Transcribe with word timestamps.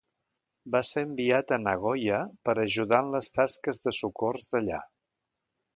Va 0.75 0.79
ser 0.91 1.03
enviat 1.07 1.53
a 1.57 1.59
Nagoya 1.67 2.23
per 2.49 2.57
ajudar 2.65 3.05
en 3.07 3.15
les 3.19 3.33
tasques 3.39 3.85
de 3.87 3.95
socors 4.01 4.53
d'allà. 4.55 4.83